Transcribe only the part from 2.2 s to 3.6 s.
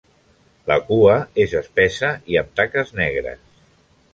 i amb taques negres.